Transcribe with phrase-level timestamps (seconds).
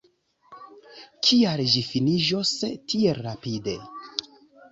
[1.27, 2.53] Kial ĝi finiĝos
[2.93, 3.77] tiel rapide?